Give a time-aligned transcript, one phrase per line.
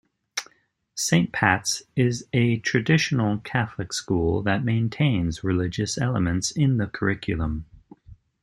[0.95, 7.67] "Saint Pat's" is a traditional Catholic school that maintains religious elements in the curriculum.